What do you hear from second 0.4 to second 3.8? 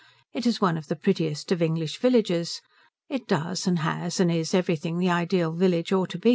is one of the prettiest of English villages. It does and